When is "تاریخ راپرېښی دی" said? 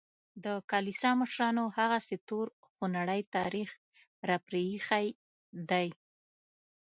3.35-5.87